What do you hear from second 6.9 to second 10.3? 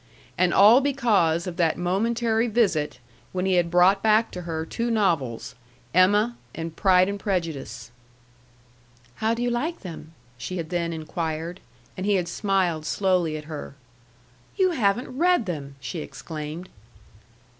AND PREJUDICE. "How do you like them?"